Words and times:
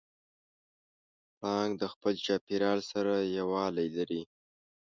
پړانګ 1.37 1.71
د 1.81 1.83
خپل 1.93 2.13
چاپېریال 2.25 2.79
سره 2.91 3.13
یووالی 3.39 3.87
لري. 3.97 4.21